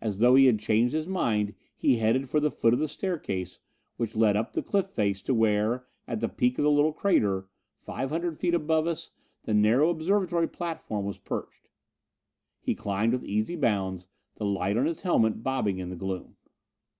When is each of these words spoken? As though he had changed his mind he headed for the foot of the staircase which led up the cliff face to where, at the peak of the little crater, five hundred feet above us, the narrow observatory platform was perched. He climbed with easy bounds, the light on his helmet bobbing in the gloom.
As 0.00 0.18
though 0.18 0.34
he 0.34 0.46
had 0.46 0.58
changed 0.58 0.92
his 0.92 1.06
mind 1.06 1.54
he 1.76 1.98
headed 1.98 2.28
for 2.28 2.40
the 2.40 2.50
foot 2.50 2.72
of 2.72 2.80
the 2.80 2.88
staircase 2.88 3.60
which 3.96 4.16
led 4.16 4.36
up 4.36 4.54
the 4.54 4.60
cliff 4.60 4.88
face 4.88 5.22
to 5.22 5.34
where, 5.34 5.86
at 6.08 6.18
the 6.18 6.28
peak 6.28 6.58
of 6.58 6.64
the 6.64 6.70
little 6.72 6.92
crater, 6.92 7.46
five 7.78 8.10
hundred 8.10 8.40
feet 8.40 8.54
above 8.54 8.88
us, 8.88 9.12
the 9.44 9.54
narrow 9.54 9.88
observatory 9.90 10.48
platform 10.48 11.04
was 11.06 11.18
perched. 11.18 11.68
He 12.60 12.74
climbed 12.74 13.12
with 13.12 13.22
easy 13.24 13.54
bounds, 13.54 14.08
the 14.34 14.46
light 14.46 14.76
on 14.76 14.86
his 14.86 15.02
helmet 15.02 15.44
bobbing 15.44 15.78
in 15.78 15.90
the 15.90 15.94
gloom. 15.96 16.34